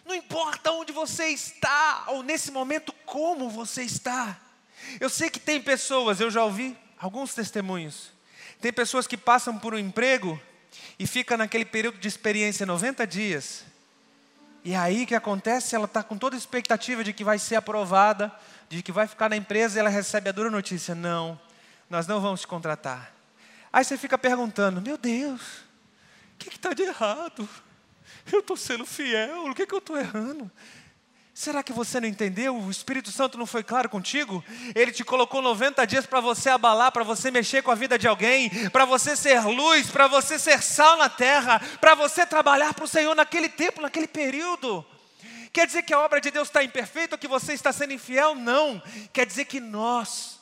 [0.04, 4.38] Não importa onde você está, ou nesse momento como você está.
[5.00, 8.15] Eu sei que tem pessoas, eu já ouvi alguns testemunhos.
[8.61, 10.40] Tem pessoas que passam por um emprego
[10.98, 13.64] e fica naquele período de experiência 90 dias.
[14.64, 15.76] E aí o que acontece?
[15.76, 18.32] Ela está com toda a expectativa de que vai ser aprovada,
[18.68, 21.40] de que vai ficar na empresa e ela recebe a dura notícia: não,
[21.88, 23.12] nós não vamos te contratar.
[23.72, 27.48] Aí você fica perguntando: meu Deus, o que está de errado?
[28.32, 30.50] eu estou sendo fiel, o que, é que eu estou errando?
[31.39, 32.57] Será que você não entendeu?
[32.57, 34.43] O Espírito Santo não foi claro contigo?
[34.74, 38.09] Ele te colocou 90 dias para você abalar, para você mexer com a vida de
[38.09, 42.87] alguém, para você ser luz, para você ser sal na terra, para você trabalhar para
[42.87, 44.82] o Senhor naquele tempo, naquele período.
[45.53, 48.34] Quer dizer que a obra de Deus está imperfeita que você está sendo infiel?
[48.34, 48.82] Não.
[49.12, 50.41] Quer dizer que nós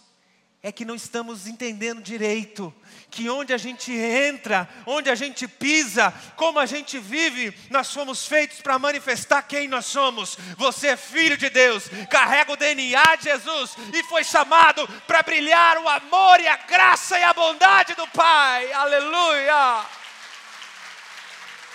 [0.63, 2.73] é que não estamos entendendo direito
[3.15, 8.27] que onde a gente entra, onde a gente pisa, como a gente vive, nós fomos
[8.27, 10.37] feitos para manifestar quem nós somos.
[10.57, 15.79] Você é filho de Deus, carrega o DNA de Jesus e foi chamado para brilhar
[15.79, 18.73] o amor e a graça e a bondade do Pai.
[18.73, 19.85] Aleluia!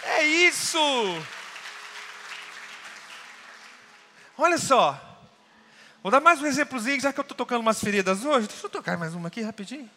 [0.03, 0.77] É isso.
[4.37, 5.05] Olha só,
[6.01, 8.47] Vou dar mais um exemplozinho, já que eu estou tocando umas feridas hoje.
[8.47, 9.89] Deixa eu tocar mais uma aqui rapidinho.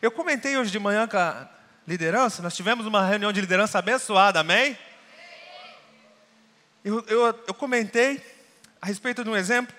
[0.00, 1.48] Eu comentei hoje de manhã com a
[1.84, 4.78] liderança, nós tivemos uma reunião de liderança abençoada, amém?
[6.84, 8.24] Eu, eu, eu comentei
[8.80, 9.74] a respeito de um exemplo,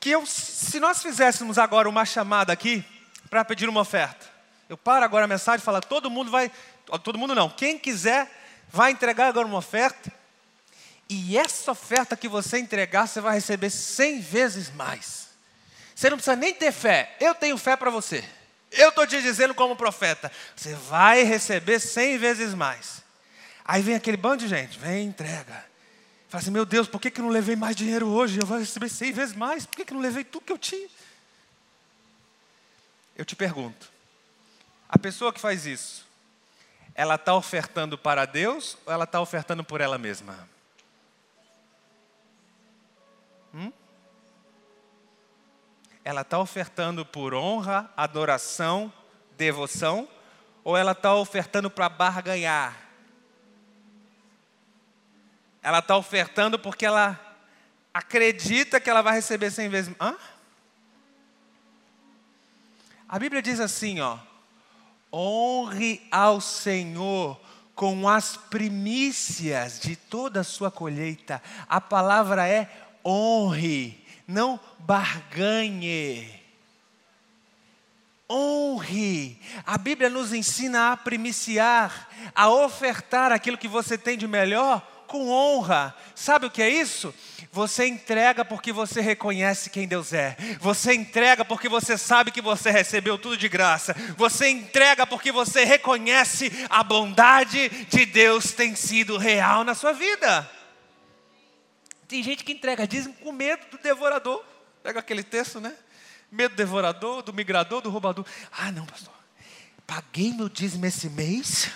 [0.00, 2.84] que eu, se nós fizéssemos agora uma chamada aqui
[3.30, 4.26] para pedir uma oferta,
[4.68, 6.50] eu paro agora a mensagem e falo, todo mundo vai,
[7.04, 8.28] todo mundo não, quem quiser
[8.68, 10.12] vai entregar agora uma oferta,
[11.08, 15.28] e essa oferta que você entregar, você vai receber cem vezes mais.
[15.94, 17.16] Você não precisa nem ter fé.
[17.20, 18.24] Eu tenho fé para você.
[18.70, 20.30] Eu estou te dizendo como profeta.
[20.54, 23.02] Você vai receber cem vezes mais.
[23.64, 25.64] Aí vem aquele bando de gente, vem entrega.
[26.28, 28.38] Fala assim, meu Deus, por que, que eu não levei mais dinheiro hoje?
[28.40, 29.64] Eu vou receber cem vezes mais.
[29.64, 30.88] Por que, que eu não levei tudo que eu tinha?
[33.16, 33.90] Eu te pergunto,
[34.88, 36.06] a pessoa que faz isso,
[36.94, 40.48] ela está ofertando para Deus ou ela está ofertando por ela mesma?
[46.06, 48.92] Ela está ofertando por honra, adoração,
[49.36, 50.08] devoção,
[50.62, 52.76] ou ela está ofertando para barganhar?
[55.60, 57.20] Ela está ofertando porque ela
[57.92, 59.92] acredita que ela vai receber cem vezes.
[60.00, 60.16] Hã?
[63.08, 64.16] A Bíblia diz assim, ó:
[65.12, 67.36] honre ao Senhor
[67.74, 71.42] com as primícias de toda a sua colheita.
[71.68, 72.70] A palavra é
[73.04, 76.28] honre, não barganhe.
[78.28, 79.38] Honre.
[79.64, 85.30] A Bíblia nos ensina a primiciar, a ofertar aquilo que você tem de melhor com
[85.30, 85.94] honra.
[86.14, 87.14] Sabe o que é isso?
[87.52, 90.36] Você entrega porque você reconhece quem Deus é.
[90.60, 93.94] Você entrega porque você sabe que você recebeu tudo de graça.
[94.16, 100.55] Você entrega porque você reconhece a bondade de Deus tem sido real na sua vida.
[102.08, 104.44] Tem gente que entrega dízimo com medo do devorador.
[104.82, 105.76] Pega aquele texto, né?
[106.30, 108.24] Medo do devorador, do migrador, do roubador.
[108.52, 109.12] Ah, não, pastor.
[109.86, 111.68] Paguei meu dízimo esse mês.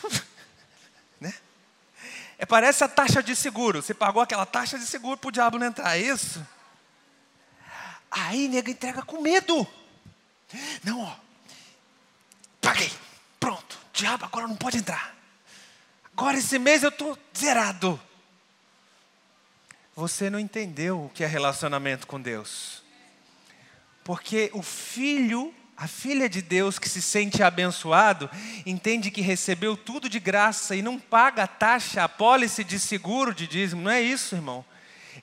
[1.20, 1.34] né?
[2.38, 3.82] É, parece a taxa de seguro.
[3.82, 6.44] Você pagou aquela taxa de seguro para o diabo não entrar, é isso?
[8.10, 9.66] Aí nega entrega com medo.
[10.84, 11.16] Não, ó.
[12.60, 12.90] Paguei.
[13.38, 13.78] Pronto.
[13.92, 15.14] Diabo agora não pode entrar.
[16.12, 18.00] Agora esse mês eu estou zerado
[20.00, 22.82] você não entendeu o que é relacionamento com Deus.
[24.02, 28.30] Porque o filho, a filha de Deus que se sente abençoado,
[28.64, 33.34] entende que recebeu tudo de graça e não paga a taxa, a pólice de seguro
[33.34, 33.82] de dízimo.
[33.82, 34.64] Não é isso, irmão.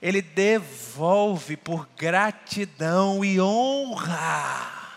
[0.00, 4.94] Ele devolve por gratidão e honra.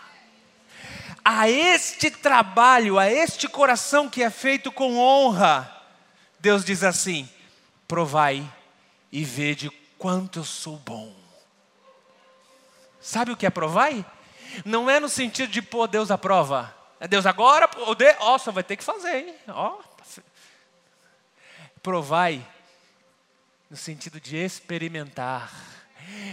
[1.24, 5.68] A este trabalho, a este coração que é feito com honra,
[6.38, 7.28] Deus diz assim:
[7.88, 8.48] provai
[9.12, 11.14] e vede quanto eu sou bom.
[13.00, 13.90] Sabe o que é provar?
[14.64, 16.74] Não é no sentido de pôr Deus à prova.
[16.98, 17.68] É Deus agora,
[18.20, 19.34] ó, só vai ter que fazer, hein?
[19.48, 19.78] Ó.
[21.82, 22.46] Provai
[23.68, 25.50] no sentido de experimentar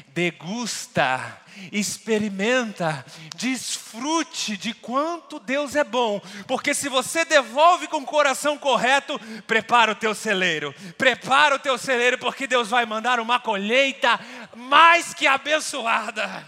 [0.09, 1.39] degusta,
[1.71, 3.05] experimenta,
[3.35, 9.91] desfrute de quanto Deus é bom, porque se você devolve com o coração correto, prepara
[9.91, 14.19] o teu celeiro, prepara o teu celeiro, porque Deus vai mandar uma colheita
[14.55, 16.47] mais que abençoada.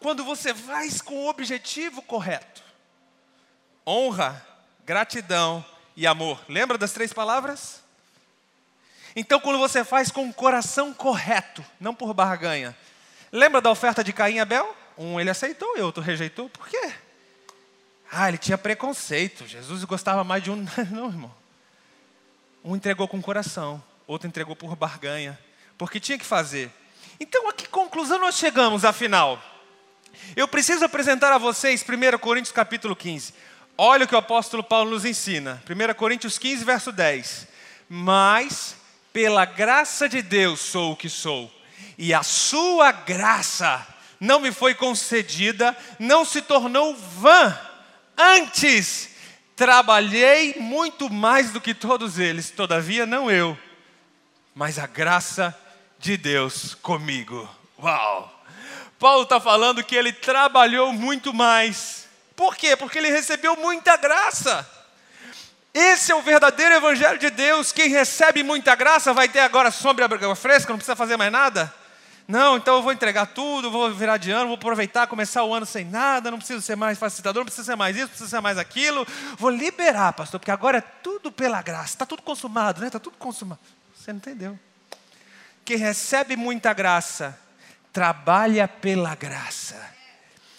[0.00, 2.62] Quando você faz com o objetivo correto,
[3.86, 4.44] honra,
[4.84, 5.64] gratidão
[5.96, 6.40] e amor.
[6.48, 7.81] Lembra das três palavras?
[9.14, 12.76] Então, quando você faz com o coração correto, não por barganha.
[13.30, 14.76] Lembra da oferta de Caim e Abel?
[14.96, 16.48] Um ele aceitou e outro rejeitou.
[16.48, 16.92] Por quê?
[18.10, 19.46] Ah, ele tinha preconceito.
[19.46, 20.66] Jesus gostava mais de um.
[20.90, 21.34] Não, irmão.
[22.64, 25.38] Um entregou com o coração, outro entregou por barganha.
[25.76, 26.70] Porque tinha que fazer.
[27.18, 29.42] Então, a que conclusão nós chegamos, afinal?
[30.36, 33.34] Eu preciso apresentar a vocês 1 Coríntios capítulo 15.
[33.76, 35.62] Olha o que o apóstolo Paulo nos ensina.
[35.68, 37.48] 1 Coríntios 15, verso 10.
[37.88, 38.76] Mas
[39.12, 41.52] pela graça de Deus sou o que sou,
[41.98, 43.86] e a sua graça
[44.18, 47.58] não me foi concedida, não se tornou vã.
[48.16, 49.10] Antes,
[49.56, 53.58] trabalhei muito mais do que todos eles, todavia não eu,
[54.54, 55.56] mas a graça
[55.98, 57.48] de Deus comigo.
[57.78, 58.42] Uau!
[58.98, 62.08] Paulo está falando que ele trabalhou muito mais.
[62.36, 62.76] Por quê?
[62.76, 64.68] Porque ele recebeu muita graça.
[65.74, 67.72] Esse é o verdadeiro Evangelho de Deus.
[67.72, 70.06] Quem recebe muita graça vai ter agora sombra
[70.36, 71.72] fresca, não precisa fazer mais nada.
[72.28, 75.66] Não, então eu vou entregar tudo, vou virar de ano, vou aproveitar, começar o ano
[75.66, 78.40] sem nada, não preciso ser mais facilitador, não preciso ser mais isso, não preciso ser
[78.40, 79.06] mais aquilo.
[79.38, 81.94] Vou liberar, pastor, porque agora é tudo pela graça.
[81.94, 82.86] Está tudo consumado, né?
[82.86, 83.60] Está tudo consumado.
[83.96, 84.58] Você não entendeu.
[85.64, 87.38] Quem recebe muita graça,
[87.92, 89.90] trabalha pela graça.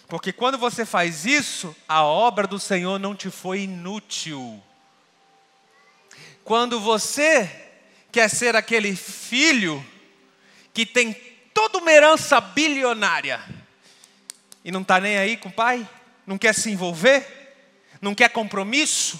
[0.07, 4.61] Porque quando você faz isso, a obra do Senhor não te foi inútil.
[6.43, 7.49] Quando você
[8.11, 9.83] quer ser aquele filho
[10.73, 11.13] que tem
[11.53, 13.41] toda uma herança bilionária
[14.63, 15.87] e não está nem aí com o pai,
[16.25, 17.25] não quer se envolver,
[18.01, 19.19] não quer compromisso,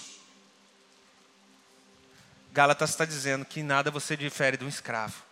[2.53, 5.23] Gálatas está dizendo que nada você difere de um escravo.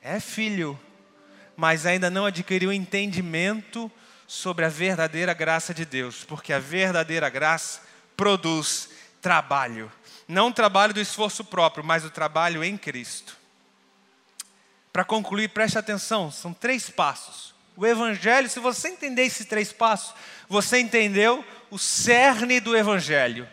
[0.00, 0.80] É filho,
[1.54, 3.92] mas ainda não adquiriu entendimento
[4.26, 7.82] sobre a verdadeira graça de Deus, porque a verdadeira graça
[8.16, 8.88] produz
[9.20, 9.92] trabalho.
[10.30, 13.36] Não o trabalho do esforço próprio, mas o trabalho em Cristo.
[14.92, 17.52] Para concluir, preste atenção, são três passos.
[17.76, 20.14] O Evangelho, se você entender esses três passos,
[20.48, 23.48] você entendeu o cerne do Evangelho.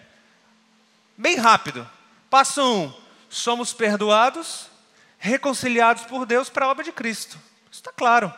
[1.17, 1.89] Bem rápido.
[2.29, 2.93] Passo um:
[3.27, 4.67] somos perdoados,
[5.17, 7.39] reconciliados por Deus para a obra de Cristo.
[7.71, 8.31] Isso está claro.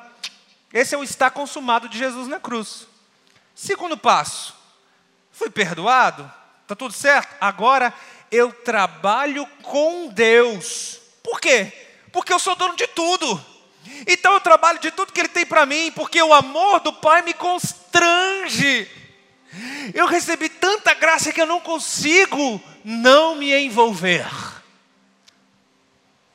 [0.72, 2.88] Esse é o está consumado de Jesus na cruz.
[3.54, 4.56] Segundo passo:
[5.30, 6.32] fui perdoado,
[6.62, 7.36] está tudo certo?
[7.42, 7.94] Agora
[8.32, 11.00] eu trabalho com Deus.
[11.24, 11.72] Por quê?
[12.12, 13.44] Porque eu sou dono de tudo.
[14.08, 17.22] Então eu trabalho de tudo que Ele tem para mim, porque o amor do Pai
[17.22, 18.90] me constrange.
[19.94, 24.28] Eu recebi tanta graça que eu não consigo não me envolver.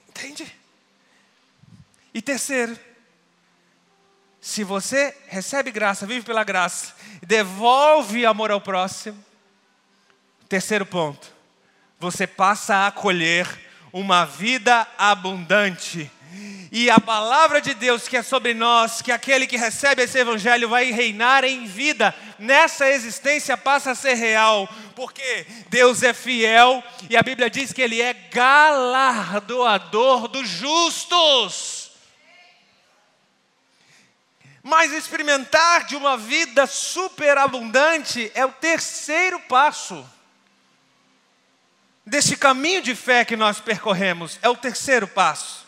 [0.08, 0.52] Entende?
[2.12, 2.78] E terceiro,
[4.40, 9.24] se você recebe graça, vive pela graça, devolve amor ao próximo.
[10.48, 11.33] Terceiro ponto,
[12.04, 13.48] você passa a colher
[13.90, 16.10] uma vida abundante.
[16.70, 20.68] E a palavra de Deus que é sobre nós, que aquele que recebe esse evangelho
[20.68, 27.16] vai reinar em vida, nessa existência passa a ser real, porque Deus é fiel e
[27.16, 31.90] a Bíblia diz que Ele é galardoador dos justos.
[34.62, 40.04] Mas experimentar de uma vida superabundante é o terceiro passo
[42.06, 44.38] desse caminho de fé que nós percorremos.
[44.42, 45.64] É o terceiro passo.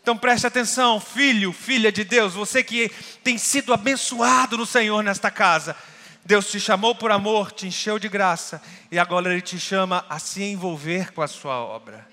[0.00, 2.88] Então preste atenção, filho, filha de Deus, você que
[3.24, 5.76] tem sido abençoado no Senhor nesta casa.
[6.24, 10.18] Deus te chamou por amor, te encheu de graça, e agora Ele te chama a
[10.18, 12.06] se envolver com a sua obra.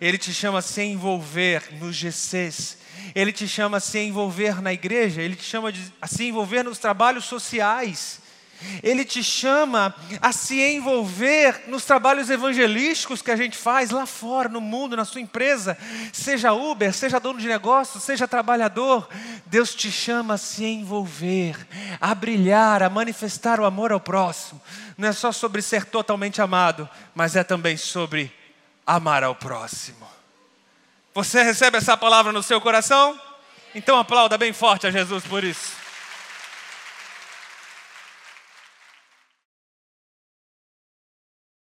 [0.00, 2.78] Ele te chama a se envolver nos GCs,
[3.14, 6.78] Ele te chama a se envolver na igreja, Ele te chama a se envolver nos
[6.78, 8.20] trabalhos sociais.
[8.82, 14.48] Ele te chama a se envolver nos trabalhos evangelísticos que a gente faz lá fora,
[14.48, 15.76] no mundo, na sua empresa,
[16.12, 19.08] seja Uber, seja dono de negócio, seja trabalhador.
[19.46, 21.56] Deus te chama a se envolver,
[22.00, 24.60] a brilhar, a manifestar o amor ao próximo.
[24.96, 28.32] Não é só sobre ser totalmente amado, mas é também sobre
[28.86, 30.06] amar ao próximo.
[31.14, 33.18] Você recebe essa palavra no seu coração?
[33.74, 35.83] Então aplauda bem forte a Jesus por isso.